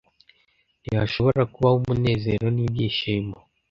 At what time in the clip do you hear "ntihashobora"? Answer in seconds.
0.83-1.41